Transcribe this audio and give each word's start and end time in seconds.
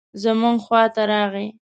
زموږ 0.23 0.55
خواته 0.65 1.03
راغی. 1.11 1.47